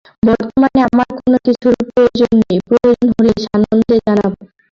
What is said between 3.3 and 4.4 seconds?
সানন্দে জানাব।